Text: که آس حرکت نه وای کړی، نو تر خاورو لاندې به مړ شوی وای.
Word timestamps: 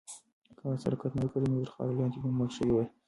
که 0.57 0.61
آس 0.71 0.81
حرکت 0.87 1.11
نه 1.13 1.19
وای 1.21 1.31
کړی، 1.33 1.47
نو 1.47 1.61
تر 1.65 1.71
خاورو 1.73 1.97
لاندې 1.99 2.17
به 2.23 2.29
مړ 2.37 2.47
شوی 2.57 2.71
وای. 2.73 2.87